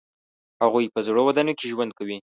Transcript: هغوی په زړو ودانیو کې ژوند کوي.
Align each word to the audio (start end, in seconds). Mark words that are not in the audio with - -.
هغوی 0.63 0.85
په 0.93 0.99
زړو 1.07 1.21
ودانیو 1.25 1.57
کې 1.59 1.65
ژوند 1.71 1.91
کوي. 1.99 2.17